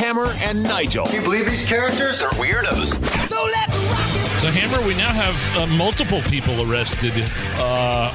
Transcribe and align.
Hammer, 0.00 0.28
and 0.44 0.62
Nigel. 0.62 1.04
Can 1.04 1.16
you 1.16 1.20
believe 1.20 1.44
these 1.44 1.68
characters 1.68 2.22
are 2.22 2.30
weirdos? 2.30 2.94
So 3.28 3.44
let's 3.44 3.76
rock 3.76 3.98
it. 3.98 4.40
So, 4.40 4.50
Hammer, 4.50 4.86
we 4.86 4.94
now 4.94 5.12
have 5.12 5.58
uh, 5.58 5.66
multiple 5.76 6.22
people 6.22 6.62
arrested 6.62 7.12
uh, 7.58 8.10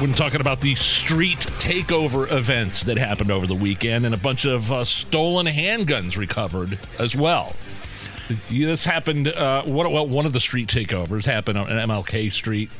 when 0.00 0.14
talking 0.14 0.40
about 0.40 0.62
the 0.62 0.74
street 0.76 1.40
takeover 1.60 2.32
events 2.32 2.84
that 2.84 2.96
happened 2.96 3.30
over 3.30 3.46
the 3.46 3.54
weekend 3.54 4.06
and 4.06 4.14
a 4.14 4.18
bunch 4.18 4.46
of 4.46 4.72
uh, 4.72 4.82
stolen 4.82 5.44
handguns 5.44 6.16
recovered 6.16 6.78
as 6.98 7.14
well. 7.14 7.52
This 8.48 8.86
happened, 8.86 9.28
uh, 9.28 9.64
what, 9.64 9.92
well, 9.92 10.08
one 10.08 10.24
of 10.24 10.32
the 10.32 10.40
street 10.40 10.68
takeovers 10.70 11.26
happened 11.26 11.58
on 11.58 11.66
MLK 11.66 12.32
Street 12.32 12.70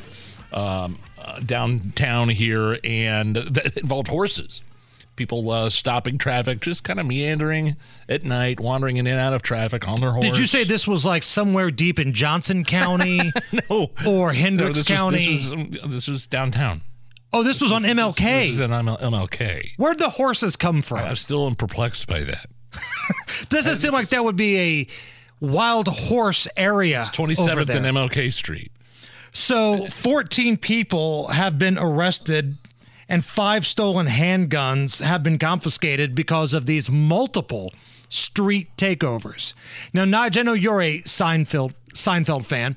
um, 0.50 0.98
uh, 1.18 1.40
downtown 1.40 2.30
here, 2.30 2.78
and 2.84 3.36
that 3.36 3.76
involved 3.76 4.08
horses 4.08 4.62
people 5.20 5.50
uh, 5.50 5.68
stopping 5.68 6.16
traffic, 6.16 6.62
just 6.62 6.82
kind 6.82 6.98
of 6.98 7.04
meandering 7.04 7.76
at 8.08 8.24
night, 8.24 8.58
wandering 8.58 8.96
in 8.96 9.06
and 9.06 9.20
out 9.20 9.34
of 9.34 9.42
traffic 9.42 9.86
on 9.86 10.00
their 10.00 10.12
horse. 10.12 10.24
Did 10.24 10.38
you 10.38 10.46
say 10.46 10.64
this 10.64 10.88
was 10.88 11.04
like 11.04 11.22
somewhere 11.22 11.70
deep 11.70 11.98
in 11.98 12.14
Johnson 12.14 12.64
County? 12.64 13.20
no. 13.68 13.90
Or 14.06 14.32
Hendricks 14.32 14.68
no, 14.68 14.72
this 14.72 14.88
County? 14.88 15.32
Was, 15.32 15.50
this, 15.50 15.82
was, 15.82 15.92
this 15.92 16.08
was 16.08 16.26
downtown. 16.26 16.80
Oh, 17.34 17.42
this, 17.42 17.60
was 17.60 17.70
on 17.70 17.82
MLK. 17.82 18.16
This, 18.16 18.46
this 18.46 18.52
is 18.52 18.60
on 18.62 18.86
MLK. 18.86 19.72
Where'd 19.76 19.98
the 19.98 20.08
horses 20.08 20.56
come 20.56 20.80
from? 20.80 21.00
I'm 21.00 21.16
still 21.16 21.54
perplexed 21.54 22.06
by 22.06 22.22
that. 22.22 22.48
Doesn't 23.50 23.76
seem 23.76 23.92
like 23.92 24.08
that 24.08 24.24
would 24.24 24.36
be 24.36 24.58
a 24.58 24.86
wild 25.38 25.86
horse 25.86 26.48
area. 26.56 27.02
It's 27.02 27.10
27th 27.10 27.68
and 27.68 27.84
MLK 27.84 28.32
Street. 28.32 28.72
So 29.32 29.86
14 29.88 30.56
people 30.56 31.28
have 31.28 31.58
been 31.58 31.76
arrested 31.78 32.56
and 33.10 33.24
five 33.24 33.66
stolen 33.66 34.06
handguns 34.06 35.02
have 35.02 35.22
been 35.22 35.36
confiscated 35.36 36.14
because 36.14 36.54
of 36.54 36.64
these 36.66 36.90
multiple 36.90 37.74
street 38.08 38.68
takeovers. 38.76 39.52
Now, 39.92 40.04
Nigel, 40.04 40.40
I 40.40 40.44
know 40.44 40.52
you're 40.52 40.80
a 40.80 41.00
Seinfeld 41.00 41.74
Seinfeld 41.92 42.44
fan. 42.44 42.76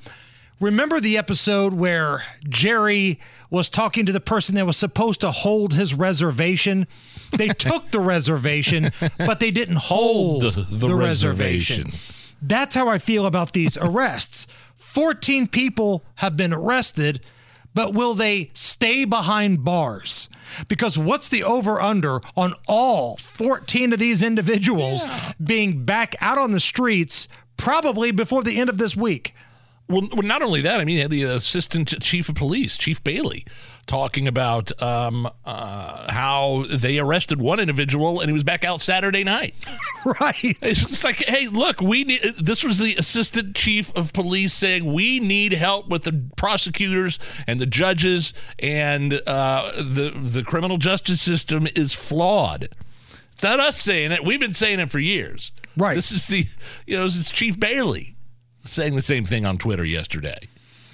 Remember 0.59 0.99
the 0.99 1.17
episode 1.17 1.73
where 1.73 2.23
Jerry 2.49 3.19
was 3.51 3.69
talking 3.69 4.05
to 4.07 4.11
the 4.11 4.19
person 4.19 4.55
that 4.55 4.65
was 4.65 4.77
supposed 4.77 5.21
to 5.21 5.29
hold 5.29 5.73
his 5.73 5.93
reservation? 5.93 6.87
They 7.31 7.47
took 7.59 7.91
the 7.91 7.99
reservation, 7.99 8.91
but 9.19 9.39
they 9.39 9.51
didn't 9.51 9.75
hold, 9.75 10.41
the, 10.41 10.61
the, 10.61 10.87
the 10.87 10.95
reservation. 10.95 11.83
reservation. 11.83 11.99
That's 12.41 12.75
how 12.75 12.89
I 12.89 12.97
feel 12.97 13.25
about 13.25 13.53
these 13.53 13.77
arrests. 13.77 14.47
14 14.75 15.47
people 15.47 16.03
have 16.15 16.35
been 16.35 16.53
arrested 16.53 17.21
but 17.73 17.93
will 17.93 18.13
they 18.13 18.51
stay 18.53 19.05
behind 19.05 19.63
bars? 19.63 20.29
Because 20.67 20.97
what's 20.97 21.29
the 21.29 21.43
over 21.43 21.81
under 21.81 22.21
on 22.35 22.53
all 22.67 23.17
14 23.17 23.93
of 23.93 23.99
these 23.99 24.21
individuals 24.21 25.05
yeah. 25.05 25.33
being 25.43 25.83
back 25.83 26.15
out 26.21 26.37
on 26.37 26.51
the 26.51 26.59
streets 26.59 27.27
probably 27.57 28.11
before 28.11 28.43
the 28.43 28.59
end 28.59 28.69
of 28.69 28.77
this 28.77 28.95
week? 28.95 29.33
Well, 29.89 30.07
not 30.13 30.41
only 30.41 30.61
that, 30.61 30.79
I 30.79 30.85
mean, 30.85 31.09
the 31.09 31.23
assistant 31.23 32.01
chief 32.01 32.29
of 32.29 32.35
police, 32.35 32.77
Chief 32.77 33.03
Bailey, 33.03 33.45
talking 33.85 34.29
about 34.29 34.81
um, 34.81 35.29
uh, 35.45 36.11
how 36.11 36.63
they 36.69 36.99
arrested 36.99 37.41
one 37.41 37.59
individual 37.59 38.21
and 38.21 38.29
he 38.29 38.33
was 38.33 38.45
back 38.45 38.63
out 38.63 38.79
Saturday 38.79 39.25
night. 39.25 39.55
right. 40.21 40.57
It's 40.61 41.03
like, 41.03 41.17
hey, 41.25 41.47
look, 41.47 41.81
we 41.81 42.05
need, 42.05 42.21
this 42.39 42.63
was 42.63 42.79
the 42.79 42.95
assistant 42.95 43.55
chief 43.55 43.93
of 43.95 44.13
police 44.13 44.53
saying 44.53 44.91
we 44.91 45.19
need 45.19 45.51
help 45.51 45.89
with 45.89 46.03
the 46.03 46.27
prosecutors 46.37 47.19
and 47.45 47.59
the 47.59 47.65
judges 47.65 48.33
and 48.59 49.21
uh, 49.27 49.71
the 49.75 50.13
the 50.15 50.43
criminal 50.43 50.77
justice 50.77 51.21
system 51.21 51.67
is 51.75 51.93
flawed. 51.93 52.69
It's 53.33 53.43
not 53.43 53.59
us 53.59 53.81
saying 53.81 54.11
it. 54.11 54.23
We've 54.23 54.39
been 54.39 54.53
saying 54.53 54.79
it 54.79 54.89
for 54.89 54.99
years. 54.99 55.51
Right. 55.75 55.95
This 55.95 56.11
is 56.11 56.27
the, 56.27 56.45
you 56.85 56.97
know, 56.97 57.03
this 57.03 57.15
is 57.15 57.31
Chief 57.31 57.59
Bailey 57.59 58.12
saying 58.63 58.95
the 58.95 59.01
same 59.01 59.25
thing 59.25 59.45
on 59.45 59.57
Twitter 59.57 59.85
yesterday. 59.85 60.39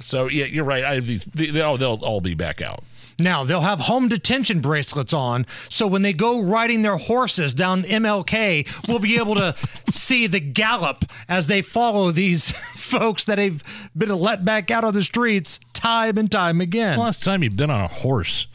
So 0.02 0.30
yeah, 0.30 0.46
you're 0.46 0.64
right. 0.66 0.84
I, 0.84 1.00
they'll, 1.00 1.78
they'll 1.78 2.00
all 2.02 2.22
be 2.22 2.34
back 2.36 2.62
out. 2.62 2.84
Now, 3.20 3.44
they'll 3.44 3.62
have 3.62 3.82
home 3.82 4.08
detention 4.08 4.62
bracelets 4.62 5.12
on, 5.12 5.46
so 5.68 5.86
when 5.88 6.04
they 6.04 6.14
go 6.14 6.40
riding 6.42 6.84
their 6.84 6.96
horses 6.96 7.54
down 7.54 7.84
MLK, 7.84 8.66
we'll 8.88 9.00
be 9.00 9.18
able 9.18 9.36
to 9.36 9.56
see 9.90 10.26
the 10.26 10.40
gallop 10.40 11.04
as 11.28 11.48
they 11.48 11.62
follow 11.62 12.12
these 12.12 12.52
folks 12.76 13.26
that 13.26 13.38
have 13.38 13.62
been 13.96 14.10
let 14.18 14.46
back 14.46 14.72
out 14.72 14.86
of 14.86 14.94
the 14.94 15.04
streets 15.04 15.60
time 15.74 16.18
and 16.18 16.32
time 16.32 16.62
again. 16.62 16.98
last 16.98 17.22
time 17.22 17.44
you've 17.44 17.58
been 17.58 17.70
on 17.70 17.82
a 17.82 17.88
horse? 17.88 18.48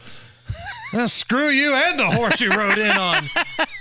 Uh, 0.93 1.07
screw 1.07 1.49
you 1.49 1.73
and 1.73 1.99
the 1.99 2.09
horse 2.09 2.39
you 2.39 2.49
rode 2.49 2.77
in 2.77 2.91
on. 2.97 3.23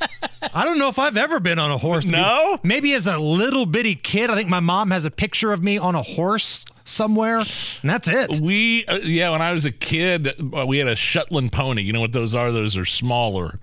I 0.53 0.65
don't 0.65 0.79
know 0.79 0.89
if 0.89 0.99
I've 0.99 1.17
ever 1.17 1.41
been 1.41 1.59
on 1.59 1.71
a 1.71 1.79
horse. 1.79 2.07
No? 2.07 2.59
Maybe 2.63 2.93
as 2.95 3.07
a 3.07 3.19
little 3.19 3.67
bitty 3.67 3.95
kid. 3.95 4.31
I 4.31 4.35
think 4.35 4.49
my 4.49 4.61
mom 4.61 4.91
has 4.91 5.05
a 5.05 5.11
picture 5.11 5.53
of 5.53 5.63
me 5.63 5.79
on 5.79 5.95
a 5.95 6.03
horse 6.03 6.65
somewhere, 6.85 7.39
and 7.39 7.91
that's 7.91 8.09
it. 8.09 8.41
We, 8.41 8.85
uh, 8.87 8.99
yeah, 9.03 9.31
when 9.31 9.43
I 9.43 9.53
was 9.53 9.65
a 9.65 9.73
kid, 9.73 10.29
uh, 10.55 10.67
we 10.67 10.79
had 10.79 10.89
a 10.89 10.97
Shetland 10.97 11.53
pony. 11.53 11.83
You 11.83 11.93
know 11.93 12.01
what 12.01 12.13
those 12.13 12.35
are? 12.35 12.53
Those 12.53 12.77
are 12.77 12.85
smaller 12.85 13.59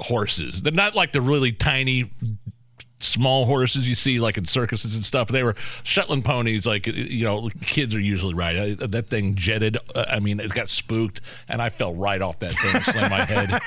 horses. 0.00 0.62
They're 0.62 0.72
not 0.72 0.94
like 0.94 1.12
the 1.12 1.20
really 1.20 1.52
tiny 1.52 2.10
small 3.00 3.44
horses 3.44 3.88
you 3.88 3.94
see 3.94 4.18
like 4.18 4.38
in 4.38 4.44
circuses 4.44 4.94
and 4.94 5.04
stuff. 5.04 5.28
They 5.28 5.42
were 5.42 5.54
Shetland 5.82 6.24
ponies, 6.24 6.66
like 6.66 6.86
you 6.86 7.24
know, 7.24 7.50
kids 7.62 7.94
are 7.94 8.00
usually 8.00 8.34
right. 8.34 8.78
that 8.78 9.08
thing 9.08 9.34
jetted. 9.34 9.78
Uh, 9.94 10.04
I 10.08 10.20
mean, 10.20 10.40
it 10.40 10.52
got 10.52 10.68
spooked, 10.68 11.20
and 11.48 11.62
I 11.62 11.68
fell 11.68 11.94
right 11.94 12.20
off 12.20 12.38
that 12.40 12.52
thing, 12.52 12.74
and 12.74 12.84
slammed 12.84 13.10
my 13.10 13.24
head. 13.24 13.60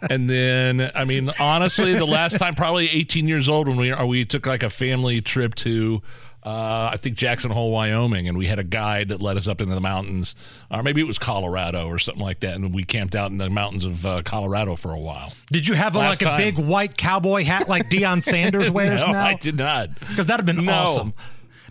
And 0.10 0.28
then, 0.28 0.90
I 0.94 1.04
mean, 1.04 1.30
honestly, 1.40 1.94
the 1.94 2.06
last 2.06 2.38
time, 2.38 2.54
probably 2.54 2.88
18 2.90 3.26
years 3.26 3.48
old, 3.48 3.68
when 3.68 3.76
we 3.76 3.94
we 4.04 4.24
took 4.24 4.46
like 4.46 4.62
a 4.62 4.70
family 4.70 5.20
trip 5.20 5.54
to 5.56 6.02
uh, 6.44 6.90
I 6.92 6.98
think 6.98 7.16
Jackson 7.16 7.50
Hole, 7.50 7.70
Wyoming, 7.70 8.28
and 8.28 8.36
we 8.36 8.46
had 8.46 8.58
a 8.58 8.64
guide 8.64 9.08
that 9.08 9.20
led 9.20 9.38
us 9.38 9.48
up 9.48 9.62
into 9.62 9.74
the 9.74 9.80
mountains, 9.80 10.34
or 10.70 10.82
maybe 10.82 11.00
it 11.00 11.06
was 11.06 11.18
Colorado 11.18 11.88
or 11.88 11.98
something 11.98 12.22
like 12.22 12.40
that, 12.40 12.54
and 12.56 12.74
we 12.74 12.84
camped 12.84 13.16
out 13.16 13.30
in 13.30 13.38
the 13.38 13.48
mountains 13.48 13.86
of 13.86 14.04
uh, 14.04 14.22
Colorado 14.22 14.76
for 14.76 14.92
a 14.92 14.98
while. 14.98 15.32
Did 15.50 15.66
you 15.66 15.74
have 15.74 15.96
a, 15.96 15.98
like 15.98 16.18
time. 16.18 16.34
a 16.34 16.44
big 16.44 16.58
white 16.58 16.98
cowboy 16.98 17.44
hat 17.44 17.68
like 17.68 17.88
Deion 17.88 18.22
Sanders 18.22 18.70
wears 18.70 19.04
no, 19.06 19.12
now? 19.12 19.24
I 19.24 19.34
did 19.34 19.56
not. 19.56 19.98
Because 20.00 20.26
that'd 20.26 20.46
have 20.46 20.56
been 20.56 20.66
no. 20.66 20.72
awesome. 20.72 21.14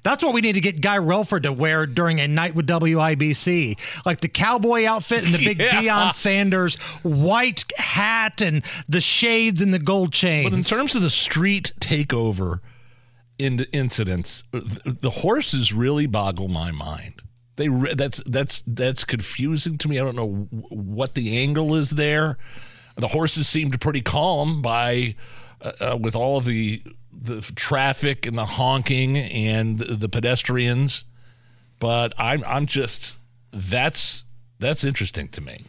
That's 0.01 0.23
what 0.23 0.33
we 0.33 0.41
need 0.41 0.53
to 0.53 0.59
get 0.59 0.81
Guy 0.81 0.97
Relford 0.97 1.43
to 1.43 1.53
wear 1.53 1.85
during 1.85 2.19
a 2.19 2.27
night 2.27 2.55
with 2.55 2.67
WIBC. 2.67 4.05
Like 4.05 4.19
the 4.19 4.27
cowboy 4.27 4.85
outfit 4.85 5.23
and 5.23 5.33
the 5.33 5.45
big 5.45 5.59
yeah. 5.61 5.69
Deion 5.69 6.13
Sanders 6.13 6.75
white 7.03 7.63
hat 7.77 8.41
and 8.41 8.65
the 8.89 8.99
shades 8.99 9.61
and 9.61 9.73
the 9.73 9.79
gold 9.79 10.11
chains. 10.11 10.49
But 10.49 10.57
in 10.57 10.63
terms 10.63 10.95
of 10.95 11.03
the 11.03 11.09
street 11.09 11.73
takeover 11.79 12.59
in 13.37 13.65
incidents, 13.71 14.43
the 14.51 15.09
horses 15.09 15.73
really 15.73 16.05
boggle 16.05 16.47
my 16.47 16.71
mind. 16.71 17.21
They 17.55 17.67
that's 17.93 18.21
that's 18.25 18.63
that's 18.65 19.03
confusing 19.03 19.77
to 19.79 19.87
me. 19.87 19.99
I 19.99 20.03
don't 20.03 20.15
know 20.15 20.47
what 20.69 21.13
the 21.13 21.37
angle 21.37 21.75
is 21.75 21.91
there. 21.91 22.37
The 22.95 23.09
horses 23.09 23.47
seemed 23.47 23.79
pretty 23.79 24.01
calm 24.01 24.61
by 24.61 25.15
uh, 25.61 25.71
uh, 25.79 25.97
with 25.97 26.15
all 26.15 26.37
of 26.37 26.45
the 26.45 26.81
the 27.11 27.41
traffic 27.55 28.25
and 28.25 28.37
the 28.37 28.45
honking 28.45 29.17
and 29.17 29.79
the 29.79 30.09
pedestrians, 30.09 31.05
but 31.79 32.13
I'm 32.17 32.43
I'm 32.45 32.65
just 32.65 33.19
that's 33.51 34.23
that's 34.59 34.83
interesting 34.83 35.27
to 35.29 35.41
me. 35.41 35.65